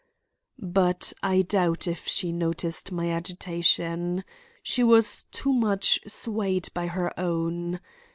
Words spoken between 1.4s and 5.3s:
doubt if she noticed my agitation. She was